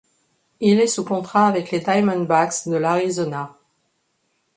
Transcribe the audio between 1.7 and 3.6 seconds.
Diamondbacks de l'Arizona.